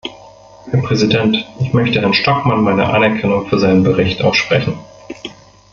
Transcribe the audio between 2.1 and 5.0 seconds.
Stockmann meine Anerkennung für seinen Bericht aussprechen.